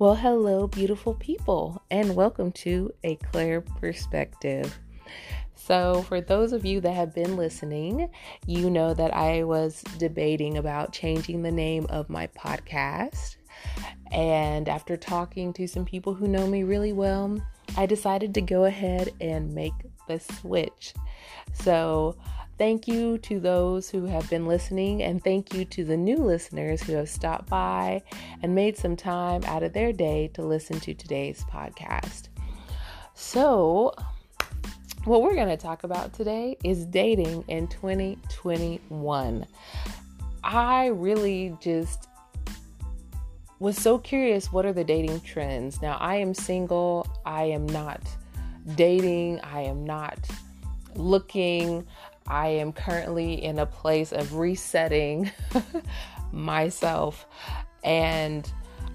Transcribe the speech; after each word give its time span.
Well, 0.00 0.14
hello, 0.14 0.66
beautiful 0.66 1.12
people, 1.12 1.82
and 1.90 2.16
welcome 2.16 2.52
to 2.52 2.90
A 3.04 3.16
Claire 3.16 3.60
Perspective. 3.60 4.78
So, 5.54 6.00
for 6.08 6.22
those 6.22 6.54
of 6.54 6.64
you 6.64 6.80
that 6.80 6.94
have 6.94 7.14
been 7.14 7.36
listening, 7.36 8.08
you 8.46 8.70
know 8.70 8.94
that 8.94 9.14
I 9.14 9.44
was 9.44 9.82
debating 9.98 10.56
about 10.56 10.94
changing 10.94 11.42
the 11.42 11.52
name 11.52 11.84
of 11.90 12.08
my 12.08 12.28
podcast. 12.28 13.36
And 14.10 14.70
after 14.70 14.96
talking 14.96 15.52
to 15.52 15.68
some 15.68 15.84
people 15.84 16.14
who 16.14 16.28
know 16.28 16.46
me 16.46 16.62
really 16.62 16.94
well, 16.94 17.38
I 17.76 17.84
decided 17.84 18.32
to 18.32 18.40
go 18.40 18.64
ahead 18.64 19.12
and 19.20 19.54
make 19.54 19.74
the 20.08 20.18
switch. 20.18 20.94
So, 21.52 22.16
Thank 22.60 22.86
you 22.86 23.16
to 23.16 23.40
those 23.40 23.88
who 23.88 24.04
have 24.04 24.28
been 24.28 24.44
listening, 24.44 25.02
and 25.02 25.24
thank 25.24 25.54
you 25.54 25.64
to 25.64 25.82
the 25.82 25.96
new 25.96 26.18
listeners 26.18 26.82
who 26.82 26.92
have 26.92 27.08
stopped 27.08 27.48
by 27.48 28.02
and 28.42 28.54
made 28.54 28.76
some 28.76 28.96
time 28.96 29.42
out 29.44 29.62
of 29.62 29.72
their 29.72 29.94
day 29.94 30.28
to 30.34 30.42
listen 30.42 30.78
to 30.80 30.92
today's 30.92 31.42
podcast. 31.44 32.28
So, 33.14 33.94
what 35.06 35.22
we're 35.22 35.36
going 35.36 35.48
to 35.48 35.56
talk 35.56 35.84
about 35.84 36.12
today 36.12 36.58
is 36.62 36.84
dating 36.84 37.46
in 37.48 37.66
2021. 37.68 39.46
I 40.44 40.86
really 40.88 41.56
just 41.62 42.08
was 43.58 43.78
so 43.78 43.96
curious 43.96 44.52
what 44.52 44.66
are 44.66 44.74
the 44.74 44.84
dating 44.84 45.22
trends. 45.22 45.80
Now, 45.80 45.96
I 45.98 46.16
am 46.16 46.34
single, 46.34 47.06
I 47.24 47.44
am 47.44 47.64
not 47.64 48.02
dating, 48.74 49.40
I 49.40 49.62
am 49.62 49.82
not 49.82 50.18
looking. 50.94 51.86
I 52.30 52.46
am 52.46 52.72
currently 52.72 53.42
in 53.42 53.58
a 53.58 53.66
place 53.66 54.12
of 54.12 54.34
resetting 54.34 55.30
myself. 56.32 57.26
And 57.82 58.50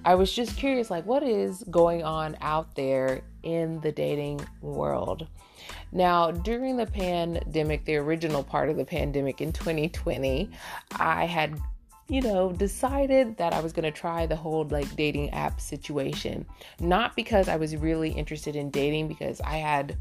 I 0.06 0.16
was 0.16 0.32
just 0.32 0.56
curious 0.56 0.90
like, 0.90 1.06
what 1.06 1.22
is 1.22 1.64
going 1.70 2.04
on 2.04 2.38
out 2.40 2.76
there 2.76 3.22
in 3.44 3.82
the 3.82 3.92
dating 3.92 4.40
world? 4.62 5.28
Now, 5.92 6.32
during 6.32 6.78
the 6.78 6.86
pandemic, 6.86 7.84
the 7.84 7.98
original 7.98 8.42
part 8.44 8.70
of 8.70 8.78
the 8.78 8.86
pandemic 8.86 9.42
in 9.42 9.52
2020, 9.52 10.50
I 10.98 11.26
had 11.26 11.60
you 12.08 12.22
know, 12.22 12.52
decided 12.52 13.36
that 13.38 13.52
I 13.52 13.62
was 13.62 13.74
going 13.74 13.84
to 13.84 13.92
try 13.92 14.28
the 14.28 14.36
whole 14.36 14.64
like 14.66 14.96
dating 14.96 15.32
app 15.32 15.60
situation. 15.60 16.46
Not 16.80 17.16
because 17.16 17.50
I 17.50 17.56
was 17.56 17.76
really 17.76 18.12
interested 18.12 18.56
in 18.56 18.70
dating, 18.70 19.08
because 19.08 19.42
I 19.42 19.58
had 19.58 19.98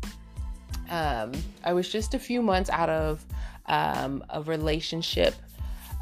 um, 0.95 1.33
I 1.65 1.73
was 1.73 1.89
just 1.89 2.15
a 2.15 2.19
few 2.21 2.41
months 2.41 2.71
out 2.71 2.89
of 2.89 3.25
um, 3.67 4.25
a 4.31 4.41
relationship. 4.43 5.35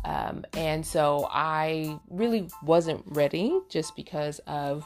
Um, 0.05 0.45
and 0.55 0.84
so 0.84 1.29
I 1.31 1.99
really 2.11 2.49
wasn't 2.62 3.03
ready 3.07 3.59
just 3.71 3.97
because 3.97 4.41
of, 4.41 4.84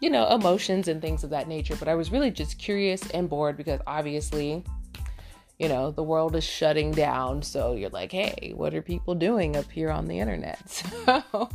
you 0.00 0.10
know, 0.10 0.28
emotions 0.28 0.86
and 0.86 1.02
things 1.02 1.24
of 1.24 1.30
that 1.30 1.48
nature. 1.48 1.74
But 1.74 1.88
I 1.88 1.96
was 1.96 2.12
really 2.12 2.30
just 2.30 2.58
curious 2.58 3.10
and 3.10 3.28
bored 3.28 3.56
because 3.56 3.80
obviously, 3.86 4.62
you 5.58 5.68
know, 5.68 5.90
the 5.90 6.04
world 6.04 6.36
is 6.36 6.44
shutting 6.44 6.92
down. 6.92 7.42
So 7.42 7.74
you're 7.74 7.90
like, 7.90 8.12
hey, 8.12 8.52
what 8.54 8.74
are 8.74 8.82
people 8.82 9.16
doing 9.16 9.56
up 9.56 9.68
here 9.72 9.90
on 9.90 10.06
the 10.06 10.20
internet? 10.20 10.84
So 11.32 11.48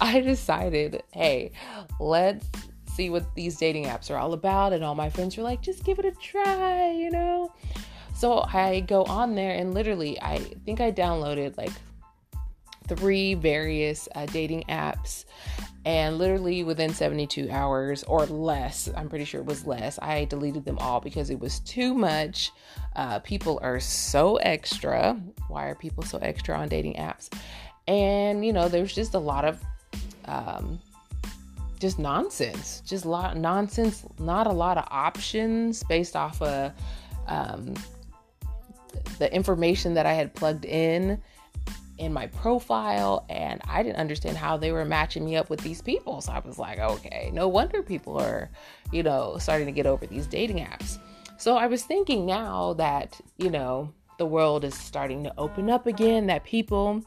I 0.00 0.20
decided, 0.20 1.02
hey, 1.12 1.52
let's 2.00 2.46
see 2.96 3.10
what 3.10 3.34
these 3.34 3.56
dating 3.56 3.84
apps 3.84 4.10
are 4.10 4.16
all 4.16 4.32
about. 4.32 4.72
And 4.72 4.82
all 4.82 4.94
my 4.94 5.10
friends 5.10 5.36
were 5.36 5.42
like, 5.42 5.60
just 5.60 5.84
give 5.84 5.98
it 5.98 6.04
a 6.04 6.12
try, 6.12 6.90
you 6.90 7.10
know? 7.10 7.52
So 8.14 8.44
I 8.52 8.80
go 8.80 9.04
on 9.04 9.34
there 9.34 9.54
and 9.54 9.74
literally, 9.74 10.20
I 10.20 10.38
think 10.64 10.80
I 10.80 10.90
downloaded 10.90 11.56
like 11.58 11.72
three 12.88 13.34
various 13.34 14.08
uh, 14.14 14.26
dating 14.26 14.64
apps. 14.68 15.26
And 15.84 16.18
literally 16.18 16.64
within 16.64 16.92
72 16.92 17.48
hours 17.50 18.02
or 18.04 18.26
less, 18.26 18.88
I'm 18.96 19.08
pretty 19.08 19.24
sure 19.24 19.40
it 19.40 19.46
was 19.46 19.66
less, 19.66 20.00
I 20.02 20.24
deleted 20.24 20.64
them 20.64 20.78
all 20.78 21.00
because 21.00 21.30
it 21.30 21.38
was 21.38 21.60
too 21.60 21.94
much. 21.94 22.50
Uh, 22.96 23.20
people 23.20 23.60
are 23.62 23.78
so 23.78 24.36
extra. 24.36 25.20
Why 25.46 25.66
are 25.66 25.76
people 25.76 26.02
so 26.02 26.18
extra 26.18 26.58
on 26.58 26.68
dating 26.68 26.94
apps? 26.94 27.32
And, 27.86 28.44
you 28.44 28.52
know, 28.52 28.68
there's 28.68 28.94
just 28.94 29.14
a 29.14 29.18
lot 29.18 29.44
of 29.44 29.62
um, 30.24 30.80
just 31.78 31.98
nonsense, 31.98 32.82
just 32.86 33.04
lot 33.04 33.36
nonsense, 33.36 34.04
not 34.18 34.46
a 34.46 34.52
lot 34.52 34.78
of 34.78 34.86
options 34.90 35.82
based 35.84 36.16
off 36.16 36.40
of 36.42 36.72
um, 37.26 37.74
the 39.18 39.32
information 39.34 39.94
that 39.94 40.06
I 40.06 40.12
had 40.12 40.34
plugged 40.34 40.64
in 40.64 41.20
in 41.98 42.12
my 42.12 42.26
profile 42.26 43.24
and 43.30 43.60
I 43.66 43.82
didn't 43.82 43.96
understand 43.96 44.36
how 44.36 44.56
they 44.56 44.70
were 44.70 44.84
matching 44.84 45.24
me 45.24 45.36
up 45.36 45.48
with 45.48 45.60
these 45.60 45.80
people. 45.80 46.20
So 46.20 46.32
I 46.32 46.40
was 46.40 46.58
like, 46.58 46.78
okay, 46.78 47.30
no 47.32 47.48
wonder 47.48 47.82
people 47.82 48.18
are, 48.18 48.50
you 48.92 49.02
know, 49.02 49.38
starting 49.38 49.66
to 49.66 49.72
get 49.72 49.86
over 49.86 50.06
these 50.06 50.26
dating 50.26 50.58
apps. 50.58 50.98
So 51.38 51.56
I 51.56 51.66
was 51.66 51.84
thinking 51.84 52.26
now 52.26 52.74
that, 52.74 53.18
you 53.38 53.50
know, 53.50 53.92
the 54.18 54.26
world 54.26 54.64
is 54.64 54.74
starting 54.74 55.24
to 55.24 55.32
open 55.38 55.70
up 55.70 55.86
again, 55.86 56.26
that 56.26 56.44
people 56.44 57.02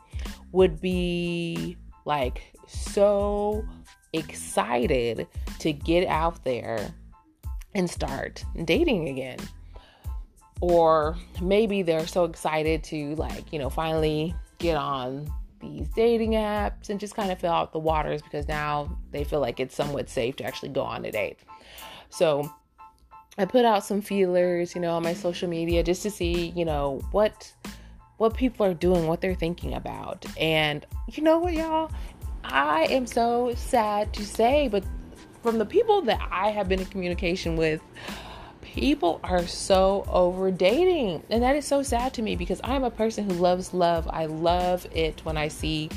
would 0.52 0.79
be 0.81 1.78
like 2.06 2.53
so 2.68 3.66
excited 4.14 5.28
to 5.59 5.74
get 5.74 6.08
out 6.08 6.44
there 6.44 6.94
and 7.75 7.90
start 7.90 8.44
dating 8.66 9.09
again. 9.09 9.40
Or 10.62 11.18
maybe 11.42 11.84
they're 11.84 12.08
so 12.08 12.25
excited 12.25 12.84
to, 12.86 13.16
like, 13.16 13.53
you 13.53 13.59
know, 13.59 13.70
finally 13.70 14.36
get 14.58 14.75
on 14.75 15.31
these 15.62 15.88
dating 15.90 16.31
apps 16.31 16.90
and 16.90 17.00
just 17.00 17.16
kind 17.16 17.31
of 17.31 17.40
fill 17.40 17.52
out 17.52 17.72
the 17.72 17.80
waters 17.80 18.22
because 18.22 18.47
now 18.47 18.97
they 19.12 19.24
feel 19.24 19.40
like 19.40 19.59
it's 19.59 19.75
somewhat 19.75 20.09
safe 20.09 20.36
to 20.38 20.44
actually 20.44 20.70
go 20.70 20.81
on 20.81 21.06
a 21.06 21.12
date. 21.12 21.40
So 22.09 22.52
I 23.38 23.46
put 23.46 23.66
out 23.66 23.86
some 23.86 24.02
feelers, 24.02 24.76
you 24.76 24.81
know, 24.81 24.96
on 24.96 25.03
my 25.03 25.14
social 25.14 25.47
media 25.47 25.84
just 25.84 26.03
to 26.03 26.12
see, 26.12 26.50
you 26.56 26.66
know, 26.66 27.02
what 27.12 27.53
what 28.18 28.34
people 28.34 28.66
are 28.66 28.74
doing, 28.74 29.08
what 29.08 29.22
they're 29.22 29.34
thinking 29.34 29.74
about. 29.74 30.26
And 30.38 30.86
you 31.08 31.24
know 31.24 31.40
what, 31.40 31.53
y'all? 31.53 31.90
I 32.52 32.84
am 32.90 33.06
so 33.06 33.54
sad 33.56 34.14
to 34.14 34.26
say, 34.26 34.68
but 34.68 34.84
from 35.44 35.58
the 35.58 35.66
people 35.66 36.02
that 36.04 36.20
I 36.32 36.50
have 36.50 36.68
been 36.68 36.80
in 36.80 36.86
communication 36.86 37.56
with, 37.56 37.82
people 38.62 39.20
are 39.24 39.46
so 39.48 40.06
over 40.08 40.52
dating. 40.52 41.24
And 41.30 41.44
that 41.44 41.56
is 41.56 41.66
so 41.66 41.84
sad 41.84 42.14
to 42.16 42.22
me 42.22 42.36
because 42.36 42.59
I'm 42.64 42.84
a 42.84 42.92
person 42.92 43.30
who 43.30 43.36
loves 43.36 43.74
love. 43.74 44.08
I 44.12 44.26
love 44.26 44.88
it 44.94 45.24
when 45.24 45.38
I 45.38 45.48
see 45.48 45.90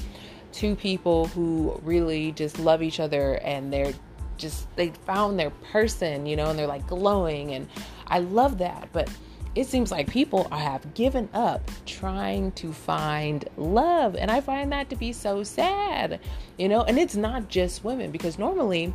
two 0.52 0.76
people 0.76 1.26
who 1.28 1.80
really 1.82 2.32
just 2.32 2.58
love 2.58 2.82
each 2.82 3.00
other 3.00 3.34
and 3.36 3.72
they're 3.72 3.94
just, 4.36 4.74
they 4.76 4.90
found 5.06 5.38
their 5.38 5.50
person, 5.50 6.26
you 6.26 6.36
know, 6.36 6.50
and 6.50 6.58
they're 6.58 6.66
like 6.66 6.86
glowing. 6.86 7.52
And 7.52 7.68
I 8.06 8.18
love 8.20 8.58
that. 8.58 8.88
But 8.92 9.10
it 9.54 9.66
seems 9.66 9.90
like 9.90 10.08
people 10.08 10.48
have 10.50 10.94
given 10.94 11.28
up 11.34 11.70
trying 11.84 12.52
to 12.52 12.72
find 12.72 13.48
love. 13.56 14.16
And 14.16 14.30
I 14.30 14.40
find 14.40 14.72
that 14.72 14.88
to 14.90 14.96
be 14.96 15.12
so 15.12 15.42
sad, 15.42 16.20
you 16.58 16.68
know, 16.68 16.82
and 16.82 16.98
it's 16.98 17.16
not 17.16 17.48
just 17.48 17.84
women 17.84 18.10
because 18.10 18.38
normally 18.38 18.94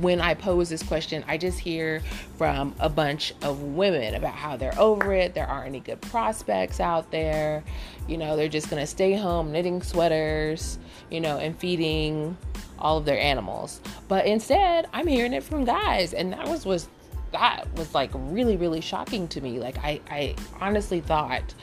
when 0.00 0.20
I 0.20 0.34
pose 0.34 0.68
this 0.68 0.82
question, 0.82 1.24
I 1.28 1.36
just 1.36 1.58
hear 1.58 2.00
from 2.38 2.74
a 2.78 2.88
bunch 2.88 3.34
of 3.42 3.62
women 3.62 4.14
about 4.14 4.34
how 4.34 4.56
they're 4.56 4.78
over 4.78 5.12
it. 5.12 5.34
There 5.34 5.46
aren't 5.46 5.66
any 5.66 5.80
good 5.80 6.00
prospects 6.00 6.80
out 6.80 7.10
there. 7.10 7.62
You 8.08 8.16
know, 8.16 8.36
they're 8.36 8.48
just 8.48 8.70
going 8.70 8.80
to 8.80 8.86
stay 8.86 9.14
home 9.14 9.52
knitting 9.52 9.82
sweaters, 9.82 10.78
you 11.10 11.20
know, 11.20 11.38
and 11.38 11.58
feeding 11.58 12.36
all 12.78 12.98
of 12.98 13.04
their 13.04 13.18
animals. 13.18 13.80
But 14.08 14.24
instead, 14.24 14.88
I'm 14.92 15.06
hearing 15.06 15.34
it 15.34 15.42
from 15.42 15.64
guys. 15.64 16.14
And 16.14 16.32
that 16.32 16.48
was, 16.48 16.64
was 16.64 16.88
that 17.32 17.66
was 17.76 17.94
like 17.94 18.10
really, 18.14 18.56
really 18.56 18.80
shocking 18.80 19.26
to 19.28 19.40
me. 19.40 19.58
Like, 19.58 19.78
I, 19.78 20.00
I 20.10 20.36
honestly 20.60 21.00
thought 21.00 21.54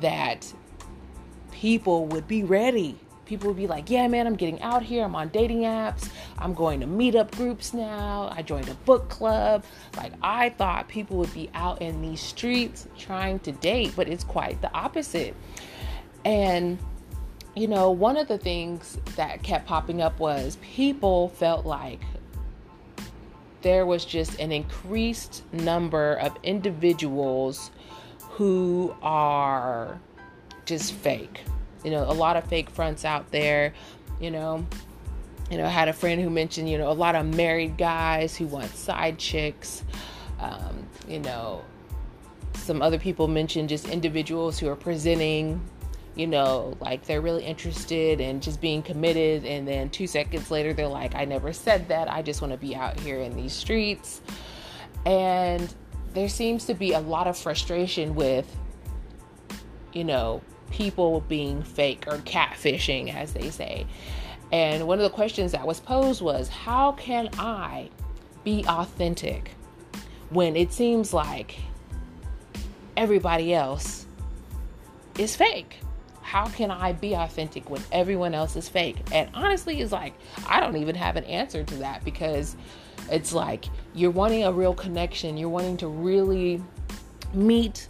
that 0.00 0.52
people 1.52 2.06
would 2.06 2.28
be 2.28 2.44
ready. 2.44 2.98
People 3.24 3.48
would 3.48 3.56
be 3.56 3.66
like, 3.66 3.88
yeah, 3.88 4.06
man, 4.06 4.26
I'm 4.26 4.34
getting 4.36 4.60
out 4.60 4.82
here. 4.82 5.02
I'm 5.02 5.14
on 5.16 5.28
dating 5.28 5.62
apps. 5.62 6.10
I'm 6.38 6.52
going 6.52 6.80
to 6.80 6.86
meetup 6.86 7.30
groups 7.36 7.72
now. 7.72 8.30
I 8.36 8.42
joined 8.42 8.68
a 8.68 8.74
book 8.74 9.08
club. 9.08 9.64
Like, 9.96 10.12
I 10.20 10.50
thought 10.50 10.88
people 10.88 11.16
would 11.18 11.32
be 11.32 11.48
out 11.54 11.80
in 11.80 12.02
these 12.02 12.20
streets 12.20 12.86
trying 12.98 13.38
to 13.40 13.52
date, 13.52 13.94
but 13.96 14.08
it's 14.08 14.24
quite 14.24 14.60
the 14.60 14.70
opposite. 14.74 15.34
And, 16.26 16.78
you 17.56 17.66
know, 17.66 17.90
one 17.90 18.18
of 18.18 18.28
the 18.28 18.36
things 18.36 18.98
that 19.16 19.42
kept 19.42 19.66
popping 19.66 20.02
up 20.02 20.18
was 20.18 20.58
people 20.60 21.30
felt 21.30 21.64
like 21.64 22.00
there 23.64 23.86
was 23.86 24.04
just 24.04 24.38
an 24.38 24.52
increased 24.52 25.42
number 25.52 26.14
of 26.16 26.36
individuals 26.42 27.70
who 28.20 28.94
are 29.02 29.98
just 30.66 30.92
fake. 30.92 31.40
You 31.82 31.90
know, 31.90 32.04
a 32.04 32.12
lot 32.12 32.36
of 32.36 32.44
fake 32.44 32.68
fronts 32.68 33.06
out 33.06 33.32
there, 33.32 33.72
you 34.20 34.30
know. 34.30 34.66
You 35.50 35.58
know, 35.58 35.64
I 35.64 35.70
had 35.70 35.88
a 35.88 35.94
friend 35.94 36.20
who 36.20 36.28
mentioned, 36.28 36.68
you 36.68 36.76
know, 36.76 36.90
a 36.90 36.92
lot 36.92 37.14
of 37.14 37.26
married 37.26 37.78
guys 37.78 38.36
who 38.36 38.46
want 38.46 38.74
side 38.76 39.18
chicks. 39.18 39.82
Um, 40.40 40.86
you 41.08 41.20
know, 41.20 41.64
some 42.54 42.82
other 42.82 42.98
people 42.98 43.28
mentioned 43.28 43.70
just 43.70 43.88
individuals 43.88 44.58
who 44.58 44.68
are 44.68 44.76
presenting 44.76 45.60
you 46.16 46.26
know, 46.26 46.76
like 46.80 47.04
they're 47.04 47.20
really 47.20 47.44
interested 47.44 48.20
in 48.20 48.40
just 48.40 48.60
being 48.60 48.82
committed. 48.82 49.44
And 49.44 49.66
then 49.66 49.90
two 49.90 50.06
seconds 50.06 50.50
later, 50.50 50.72
they're 50.72 50.86
like, 50.86 51.14
I 51.14 51.24
never 51.24 51.52
said 51.52 51.88
that. 51.88 52.10
I 52.10 52.22
just 52.22 52.40
want 52.40 52.52
to 52.52 52.58
be 52.58 52.76
out 52.76 52.98
here 53.00 53.20
in 53.20 53.36
these 53.36 53.52
streets. 53.52 54.20
And 55.04 55.72
there 56.12 56.28
seems 56.28 56.66
to 56.66 56.74
be 56.74 56.92
a 56.92 57.00
lot 57.00 57.26
of 57.26 57.36
frustration 57.36 58.14
with, 58.14 58.54
you 59.92 60.04
know, 60.04 60.40
people 60.70 61.20
being 61.28 61.62
fake 61.62 62.04
or 62.06 62.18
catfishing, 62.18 63.12
as 63.14 63.32
they 63.32 63.50
say. 63.50 63.86
And 64.52 64.86
one 64.86 64.98
of 64.98 65.02
the 65.02 65.10
questions 65.10 65.52
that 65.52 65.66
was 65.66 65.80
posed 65.80 66.22
was, 66.22 66.48
How 66.48 66.92
can 66.92 67.28
I 67.38 67.90
be 68.44 68.64
authentic 68.68 69.50
when 70.30 70.54
it 70.54 70.72
seems 70.72 71.12
like 71.12 71.56
everybody 72.96 73.52
else 73.52 74.06
is 75.18 75.34
fake? 75.34 75.83
How 76.34 76.48
can 76.48 76.68
I 76.68 76.90
be 76.90 77.14
authentic 77.14 77.70
when 77.70 77.80
everyone 77.92 78.34
else 78.34 78.56
is 78.56 78.68
fake? 78.68 78.96
And 79.12 79.30
honestly, 79.34 79.80
it's 79.80 79.92
like, 79.92 80.14
I 80.48 80.58
don't 80.58 80.74
even 80.74 80.96
have 80.96 81.14
an 81.14 81.22
answer 81.22 81.62
to 81.62 81.74
that 81.76 82.04
because 82.04 82.56
it's 83.08 83.32
like 83.32 83.66
you're 83.94 84.10
wanting 84.10 84.42
a 84.42 84.50
real 84.50 84.74
connection, 84.74 85.36
you're 85.36 85.48
wanting 85.48 85.76
to 85.76 85.86
really 85.86 86.60
meet 87.34 87.86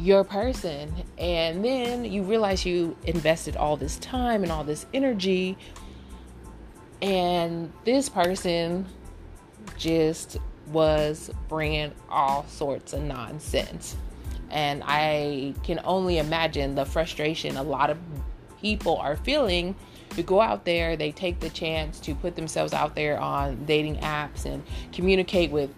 your 0.00 0.24
person, 0.24 0.92
and 1.16 1.64
then 1.64 2.04
you 2.04 2.24
realize 2.24 2.66
you 2.66 2.96
invested 3.04 3.56
all 3.56 3.76
this 3.76 3.98
time 3.98 4.42
and 4.42 4.50
all 4.50 4.64
this 4.64 4.86
energy, 4.92 5.56
and 7.00 7.72
this 7.84 8.08
person 8.08 8.84
just 9.76 10.38
was 10.72 11.30
bringing 11.48 11.92
all 12.10 12.44
sorts 12.48 12.94
of 12.94 13.02
nonsense. 13.02 13.94
And 14.50 14.82
I 14.86 15.54
can 15.62 15.80
only 15.84 16.18
imagine 16.18 16.74
the 16.74 16.84
frustration 16.84 17.56
a 17.56 17.62
lot 17.62 17.90
of 17.90 17.98
people 18.60 18.96
are 18.96 19.16
feeling 19.16 19.74
to 20.10 20.22
go 20.22 20.40
out 20.40 20.64
there. 20.64 20.96
They 20.96 21.12
take 21.12 21.40
the 21.40 21.50
chance 21.50 22.00
to 22.00 22.14
put 22.14 22.34
themselves 22.36 22.72
out 22.72 22.94
there 22.94 23.18
on 23.18 23.64
dating 23.64 23.96
apps 23.96 24.46
and 24.46 24.62
communicate 24.92 25.50
with 25.50 25.70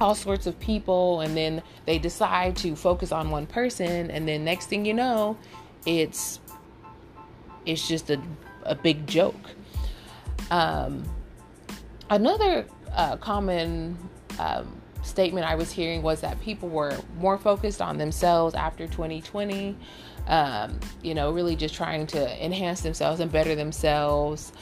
all 0.00 0.14
sorts 0.14 0.46
of 0.46 0.58
people. 0.60 1.20
And 1.20 1.36
then 1.36 1.62
they 1.86 1.98
decide 1.98 2.56
to 2.58 2.76
focus 2.76 3.12
on 3.12 3.30
one 3.30 3.46
person. 3.46 4.10
And 4.10 4.26
then 4.28 4.44
next 4.44 4.66
thing 4.66 4.84
you 4.84 4.94
know, 4.94 5.36
it's 5.86 6.40
it's 7.66 7.86
just 7.86 8.10
a, 8.10 8.20
a 8.64 8.74
big 8.74 9.06
joke. 9.06 9.50
Um, 10.50 11.04
another 12.08 12.66
uh, 12.92 13.16
common 13.16 13.96
um, 14.38 14.79
statement 15.02 15.46
I 15.46 15.54
was 15.54 15.70
hearing 15.70 16.02
was 16.02 16.20
that 16.20 16.40
people 16.40 16.68
were 16.68 16.96
more 17.18 17.38
focused 17.38 17.80
on 17.80 17.98
themselves 17.98 18.54
after 18.54 18.86
2020. 18.86 19.76
Um, 20.26 20.78
you 21.02 21.14
know, 21.14 21.30
really 21.30 21.56
just 21.56 21.74
trying 21.74 22.06
to 22.08 22.44
enhance 22.44 22.82
themselves 22.82 23.20
and 23.20 23.32
better 23.32 23.54
themselves. 23.54 24.52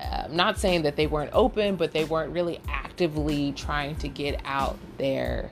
Uh, 0.00 0.28
not 0.30 0.58
saying 0.58 0.82
that 0.82 0.96
they 0.96 1.06
weren't 1.06 1.30
open, 1.32 1.76
but 1.76 1.92
they 1.92 2.04
weren't 2.04 2.32
really 2.32 2.60
actively 2.68 3.52
trying 3.52 3.96
to 3.96 4.08
get 4.08 4.40
out 4.44 4.78
there 4.98 5.50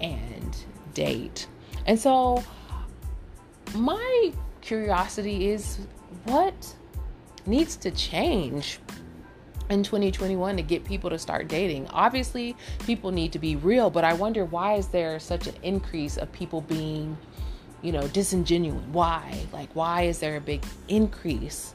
and 0.00 0.56
date. 0.94 1.46
And 1.86 1.98
so, 1.98 2.42
my 3.74 4.32
curiosity 4.60 5.50
is 5.50 5.78
what 6.24 6.74
needs 7.46 7.76
to 7.76 7.90
change 7.90 8.78
in 9.70 9.82
2021 9.82 10.56
to 10.56 10.62
get 10.62 10.84
people 10.84 11.10
to 11.10 11.18
start 11.18 11.48
dating. 11.48 11.86
Obviously, 11.88 12.56
people 12.84 13.10
need 13.10 13.32
to 13.32 13.38
be 13.38 13.56
real, 13.56 13.88
but 13.88 14.04
I 14.04 14.12
wonder 14.12 14.44
why 14.44 14.74
is 14.74 14.88
there 14.88 15.18
such 15.18 15.46
an 15.46 15.54
increase 15.62 16.16
of 16.16 16.30
people 16.32 16.60
being, 16.62 17.16
you 17.80 17.92
know, 17.92 18.06
disingenuous? 18.08 18.84
Why? 18.92 19.46
Like, 19.52 19.70
why 19.74 20.02
is 20.02 20.18
there 20.18 20.36
a 20.36 20.40
big 20.40 20.64
increase 20.88 21.74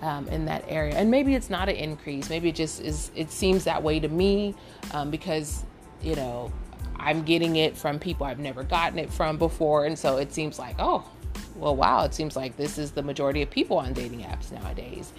um, 0.00 0.26
in 0.28 0.44
that 0.46 0.64
area? 0.68 0.94
And 0.94 1.10
maybe 1.10 1.34
it's 1.34 1.48
not 1.48 1.68
an 1.68 1.76
increase. 1.76 2.28
Maybe 2.28 2.48
it 2.48 2.56
just 2.56 2.80
is. 2.80 3.10
It 3.14 3.30
seems 3.30 3.64
that 3.64 3.82
way 3.82 4.00
to 4.00 4.08
me 4.08 4.54
um, 4.92 5.10
because, 5.10 5.64
you 6.02 6.16
know, 6.16 6.52
I'm 6.96 7.22
getting 7.22 7.56
it 7.56 7.76
from 7.76 8.00
people 8.00 8.26
I've 8.26 8.40
never 8.40 8.64
gotten 8.64 8.98
it 8.98 9.12
from 9.12 9.38
before, 9.38 9.86
and 9.86 9.96
so 9.96 10.16
it 10.16 10.32
seems 10.32 10.58
like, 10.58 10.74
oh, 10.80 11.08
well, 11.54 11.76
wow, 11.76 12.04
it 12.04 12.14
seems 12.14 12.34
like 12.34 12.56
this 12.56 12.78
is 12.78 12.90
the 12.90 13.02
majority 13.02 13.42
of 13.42 13.50
people 13.50 13.78
on 13.78 13.92
dating 13.92 14.20
apps 14.20 14.50
nowadays. 14.50 15.12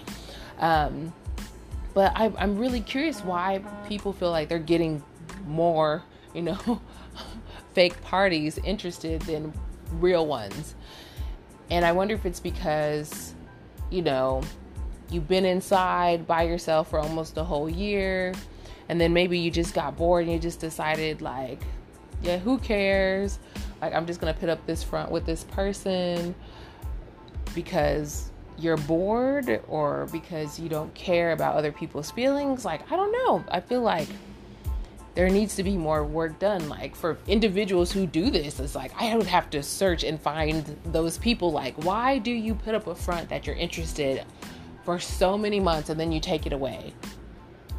Um, 0.60 1.14
but 1.94 2.14
I, 2.16 2.32
I'm 2.38 2.58
really 2.58 2.82
curious 2.82 3.22
why 3.22 3.62
people 3.88 4.14
feel 4.14 4.32
like 4.32 4.50
they're 4.50 4.60
getting 4.60 5.04
more, 5.46 6.04
you 6.34 6.42
know, 6.42 6.82
fake 7.74 8.02
parties 8.02 8.58
interested 8.60 9.22
than 9.24 9.54
real 9.94 10.26
ones. 10.26 10.76
And 11.72 11.86
I 11.86 11.92
wonder 11.92 12.16
if 12.16 12.26
it's 12.26 12.40
because, 12.40 13.34
you 13.90 14.02
know, 14.02 14.42
you've 15.10 15.28
been 15.28 15.46
inside 15.46 16.28
by 16.28 16.44
yourself 16.44 16.90
for 16.90 17.00
almost 17.00 17.38
a 17.38 17.44
whole 17.44 17.70
year, 17.70 18.34
and 18.88 19.00
then 19.00 19.14
maybe 19.14 19.38
you 19.38 19.52
just 19.52 19.74
got 19.74 19.96
bored 19.96 20.24
and 20.24 20.34
you 20.34 20.40
just 20.40 20.60
decided, 20.60 21.22
like, 21.22 21.62
yeah, 22.22 22.38
who 22.38 22.58
cares? 22.58 23.40
Like, 23.82 23.94
I'm 23.94 24.06
just 24.06 24.20
gonna 24.20 24.34
put 24.34 24.50
up 24.50 24.66
this 24.66 24.84
front 24.84 25.12
with 25.12 25.26
this 25.26 25.44
person 25.46 26.36
because 27.56 28.32
you're 28.60 28.78
bored 28.78 29.62
or 29.68 30.08
because 30.12 30.60
you 30.60 30.70
don't 30.70 30.94
care 30.94 31.32
about 31.32 31.56
other 31.56 31.72
people's 31.72 32.12
feelings. 32.12 32.66
Like, 32.66 32.92
I 32.92 32.96
don't 32.96 33.12
know. 33.12 33.44
I 33.50 33.60
feel 33.60 33.82
like 33.82 34.08
there 35.16 35.30
needs 35.30 35.56
to 35.56 35.64
be 35.64 35.78
more 35.78 36.04
work 36.04 36.40
done. 36.40 36.70
Like, 36.70 36.96
for 36.96 37.18
individuals 37.28 37.92
who 37.92 38.06
do 38.06 38.30
this, 38.30 38.60
it's 38.60 38.76
like 38.76 38.92
I 39.00 39.10
don't 39.10 39.26
have 39.28 39.50
to 39.52 39.64
search 39.64 40.04
and 40.04 40.20
find 40.22 40.78
those 40.86 41.18
people. 41.18 41.52
Like, 41.52 41.84
why 41.84 42.20
do 42.20 42.32
you 42.32 42.56
put 42.56 42.76
up 42.76 42.88
a 42.88 42.96
front 42.96 43.30
that 43.30 43.48
you're 43.48 43.56
interested 43.56 44.24
for 44.84 45.00
so 45.00 45.38
many 45.38 45.60
months 45.60 45.90
and 45.90 46.00
then 46.00 46.12
you 46.12 46.20
take 46.20 46.46
it 46.46 46.54
away? 46.54 46.94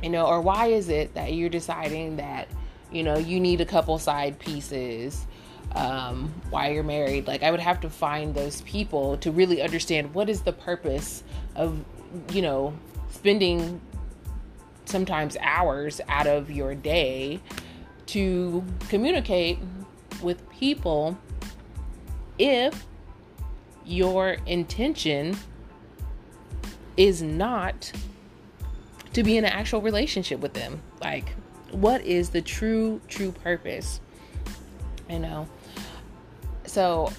You 0.02 0.10
know, 0.10 0.26
or 0.26 0.40
why 0.40 0.66
is 0.66 0.88
it 0.88 1.14
that 1.14 1.34
you're 1.34 1.50
deciding 1.50 2.16
that, 2.16 2.48
you 2.90 3.02
know, 3.02 3.18
you 3.18 3.38
need 3.38 3.60
a 3.60 3.66
couple 3.66 3.98
side 3.98 4.38
pieces? 4.38 5.26
Um, 5.72 6.32
while 6.50 6.70
you're 6.70 6.82
married. 6.82 7.26
Like, 7.26 7.42
I 7.42 7.50
would 7.50 7.60
have 7.60 7.80
to 7.80 7.90
find 7.90 8.34
those 8.34 8.60
people 8.62 9.16
to 9.18 9.30
really 9.30 9.62
understand 9.62 10.14
what 10.14 10.28
is 10.28 10.42
the 10.42 10.52
purpose 10.52 11.22
of, 11.54 11.84
you 12.32 12.42
know, 12.42 12.74
spending 13.10 13.80
sometimes 14.84 15.36
hours 15.40 16.00
out 16.08 16.26
of 16.26 16.50
your 16.50 16.74
day 16.74 17.40
to 18.06 18.64
communicate 18.88 19.58
with 20.22 20.48
people 20.50 21.16
if 22.38 22.86
your 23.84 24.36
intention 24.46 25.36
is 26.96 27.22
not 27.22 27.92
to 29.12 29.22
be 29.22 29.36
in 29.36 29.44
an 29.44 29.52
actual 29.52 29.80
relationship 29.80 30.40
with 30.40 30.54
them. 30.54 30.82
Like, 31.00 31.34
what 31.70 32.02
is 32.02 32.30
the 32.30 32.42
true, 32.42 33.00
true 33.08 33.32
purpose? 33.32 34.00
You 35.08 35.18
know, 35.18 35.48
so 36.70 37.12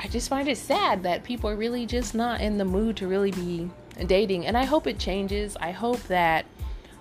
I 0.00 0.08
just 0.08 0.30
find 0.30 0.48
it 0.48 0.56
sad 0.56 1.02
that 1.02 1.24
people 1.24 1.50
are 1.50 1.56
really 1.56 1.84
just 1.84 2.14
not 2.14 2.40
in 2.40 2.56
the 2.56 2.64
mood 2.64 2.96
to 2.96 3.06
really 3.06 3.32
be 3.32 3.70
dating. 4.06 4.46
And 4.46 4.56
I 4.56 4.64
hope 4.64 4.86
it 4.86 4.98
changes. 4.98 5.58
I 5.60 5.72
hope 5.72 6.02
that 6.04 6.46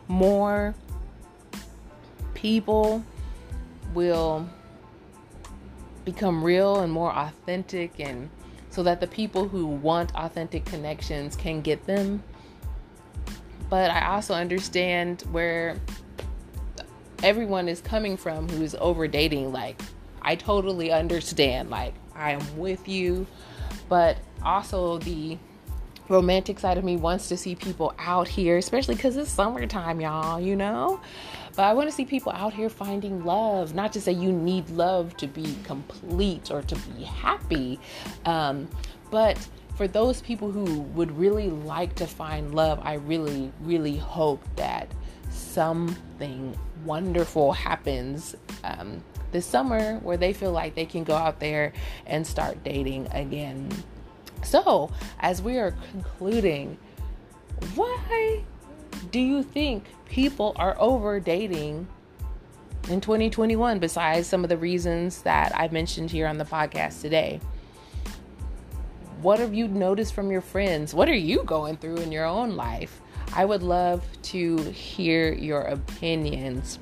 more 0.09 0.75
people 2.33 3.01
will 3.93 4.45
become 6.03 6.43
real 6.43 6.81
and 6.81 6.91
more 6.91 7.13
authentic 7.13 8.01
and 8.01 8.29
so 8.69 8.83
that 8.83 8.99
the 8.99 9.07
people 9.07 9.47
who 9.47 9.65
want 9.65 10.13
authentic 10.15 10.65
connections 10.65 11.37
can 11.37 11.61
get 11.61 11.85
them. 11.85 12.21
But 13.69 13.91
I 13.91 14.07
also 14.07 14.33
understand 14.33 15.21
where 15.31 15.77
everyone 17.23 17.69
is 17.69 17.79
coming 17.79 18.17
from 18.17 18.49
who's 18.49 18.75
over 18.75 19.07
dating 19.07 19.53
like 19.53 19.81
I 20.23 20.35
totally 20.35 20.91
understand. 20.91 21.69
Like, 21.69 21.93
I 22.15 22.31
am 22.31 22.57
with 22.57 22.87
you. 22.87 23.27
But 23.89 24.17
also, 24.43 24.97
the 24.99 25.37
romantic 26.09 26.59
side 26.59 26.77
of 26.77 26.83
me 26.83 26.97
wants 26.97 27.29
to 27.29 27.37
see 27.37 27.55
people 27.55 27.93
out 27.99 28.27
here, 28.27 28.57
especially 28.57 28.95
because 28.95 29.15
it's 29.17 29.31
summertime, 29.31 30.01
y'all, 30.01 30.39
you 30.39 30.55
know? 30.55 30.99
But 31.55 31.63
I 31.63 31.73
want 31.73 31.89
to 31.89 31.95
see 31.95 32.05
people 32.05 32.31
out 32.31 32.53
here 32.53 32.69
finding 32.69 33.23
love, 33.23 33.75
not 33.75 33.93
to 33.93 34.01
say 34.01 34.11
you 34.11 34.31
need 34.31 34.69
love 34.69 35.15
to 35.17 35.27
be 35.27 35.55
complete 35.63 36.51
or 36.51 36.61
to 36.63 36.75
be 36.75 37.03
happy, 37.03 37.79
um, 38.25 38.67
but 39.11 39.37
for 39.75 39.87
those 39.87 40.21
people 40.21 40.51
who 40.51 40.81
would 40.81 41.15
really 41.17 41.49
like 41.49 41.95
to 41.95 42.07
find 42.07 42.53
love, 42.53 42.79
I 42.83 42.95
really, 42.95 43.51
really 43.61 43.97
hope 43.97 44.43
that 44.55 44.87
something 45.29 46.57
wonderful 46.85 47.53
happens 47.53 48.35
um, 48.63 49.03
this 49.33 49.45
summer 49.45 49.97
where 49.99 50.17
they 50.17 50.31
feel 50.31 50.51
like 50.51 50.75
they 50.75 50.85
can 50.85 51.03
go 51.03 51.15
out 51.15 51.39
there 51.39 51.73
and 52.05 52.25
start 52.25 52.63
dating 52.63 53.07
again. 53.11 53.69
So, 54.43 54.91
as 55.19 55.41
we 55.41 55.57
are 55.57 55.75
concluding, 55.91 56.77
why 57.75 58.43
do 59.11 59.19
you 59.19 59.43
think 59.43 59.85
people 60.05 60.53
are 60.57 60.75
over 60.79 61.19
dating 61.19 61.87
in 62.89 63.01
2021 63.01 63.79
besides 63.79 64.27
some 64.27 64.43
of 64.43 64.49
the 64.49 64.57
reasons 64.57 65.21
that 65.23 65.57
I 65.57 65.67
mentioned 65.69 66.11
here 66.11 66.27
on 66.27 66.37
the 66.37 66.45
podcast 66.45 67.01
today? 67.01 67.39
What 69.21 69.39
have 69.39 69.53
you 69.53 69.69
noticed 69.69 70.13
from 70.13 70.31
your 70.31 70.41
friends? 70.41 70.93
What 70.93 71.07
are 71.07 71.15
you 71.15 71.43
going 71.43 71.77
through 71.77 71.97
in 71.97 72.11
your 72.11 72.25
own 72.25 72.57
life? 72.57 72.99
I 73.33 73.45
would 73.45 73.63
love 73.63 74.03
to 74.23 74.57
hear 74.57 75.33
your 75.33 75.61
opinions. 75.61 76.77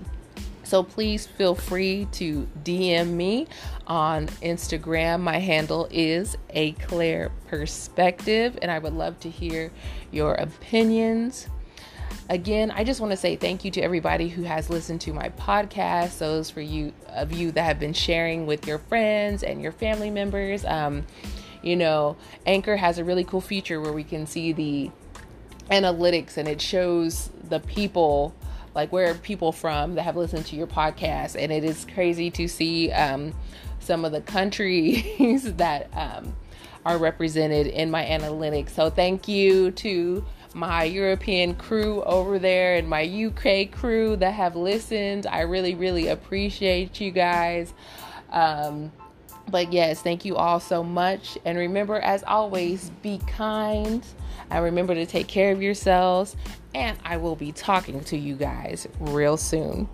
So 0.72 0.84
please 0.84 1.28
feel 1.28 1.54
free 1.54 2.08
to 2.14 2.48
DM 2.64 3.10
me 3.10 3.48
on 3.88 4.28
Instagram. 4.42 5.20
My 5.20 5.38
handle 5.38 5.90
is 5.92 6.38
a 6.52 6.72
Claire 6.72 7.30
Perspective, 7.48 8.58
and 8.62 8.72
I 8.72 8.80
would 8.80 8.94
love 8.94 9.20
to 9.20 9.30
hear 9.30 9.70
your 10.12 10.36
opinions. 10.36 11.50
Again, 12.30 12.72
I 12.72 12.86
just 12.86 13.02
want 13.02 13.12
to 13.12 13.18
say 13.18 13.36
thank 13.36 13.66
you 13.66 13.72
to 13.72 13.82
everybody 13.82 14.30
who 14.30 14.44
has 14.44 14.70
listened 14.70 15.02
to 15.02 15.12
my 15.12 15.28
podcast. 15.38 16.20
Those 16.20 16.50
for 16.50 16.62
you 16.62 16.94
of 17.10 17.34
you 17.34 17.52
that 17.52 17.64
have 17.64 17.78
been 17.78 17.92
sharing 17.92 18.48
with 18.48 18.66
your 18.66 18.80
friends 18.80 19.44
and 19.44 19.62
your 19.62 19.74
family 19.74 20.10
members. 20.10 20.64
Um, 20.64 21.06
you 21.62 21.76
know, 21.76 22.16
Anchor 22.46 22.78
has 22.78 22.98
a 22.98 23.04
really 23.04 23.26
cool 23.26 23.42
feature 23.42 23.82
where 23.82 23.92
we 23.92 24.06
can 24.06 24.26
see 24.26 24.54
the 24.54 24.90
analytics 25.70 26.38
and 26.38 26.48
it 26.48 26.62
shows 26.62 27.30
the 27.50 27.60
people 27.60 28.34
like 28.74 28.92
where 28.92 29.12
are 29.12 29.16
people 29.16 29.52
from 29.52 29.96
that 29.96 30.04
have 30.04 30.16
listened 30.16 30.46
to 30.48 30.56
your 30.56 30.68
podcast? 30.68 31.42
And 31.42 31.52
it 31.52 31.64
is 31.64 31.86
crazy 31.94 32.30
to 32.32 32.48
see 32.48 32.92
um, 32.92 33.34
some 33.80 34.06
of 34.06 34.12
the 34.12 34.22
countries 34.22 35.54
that 35.58 35.90
um, 35.94 36.36
are 36.86 36.98
represented 36.98 37.68
in 37.68 37.92
my 37.92 38.06
analytics. 38.06 38.72
So 38.72 38.90
thank 38.90 39.28
you 39.28 39.72
to 39.72 40.26
my 40.54 40.84
european 40.84 41.56
crew 41.56 42.04
over 42.04 42.38
there 42.38 42.76
and 42.76 42.90
my 42.90 43.04
uk 43.26 43.72
crew 43.72 44.18
that 44.18 44.34
have 44.34 44.56
listened. 44.56 45.26
I 45.26 45.42
really 45.42 45.76
really 45.76 46.10
appreciate 46.10 47.00
you 47.00 47.12
guys. 47.12 47.74
Um, 48.32 48.92
but 49.50 49.72
yes 49.74 50.02
thank 50.02 50.26
you 50.26 50.36
all 50.36 50.60
so 50.60 50.84
much. 50.84 51.38
And 51.46 51.58
remember 51.58 51.96
as 51.96 52.24
always 52.24 52.92
be 53.02 53.20
kind. 53.28 54.06
And 54.50 54.64
remember 54.64 54.94
to 54.96 55.06
take 55.06 55.28
care 55.28 55.52
of 55.52 55.62
yourselves. 55.62 56.36
And 56.74 56.98
I 57.04 57.18
will 57.18 57.36
be 57.36 57.52
talking 57.52 58.02
to 58.06 58.18
you 58.18 58.36
guys 58.36 58.88
real 59.00 59.38
soon. 59.38 59.88